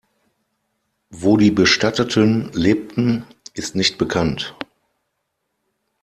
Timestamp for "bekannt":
3.99-4.55